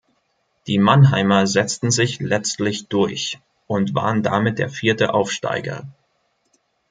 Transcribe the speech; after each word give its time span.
Die 0.65 0.79
Mannheimer 0.79 1.45
setzten 1.45 1.91
sich 1.91 2.19
letztlich 2.19 2.87
durch 2.87 3.37
und 3.67 3.93
waren 3.93 4.23
damit 4.23 4.57
der 4.57 4.71
vierte 4.71 5.13
Aufsteiger. 5.13 5.83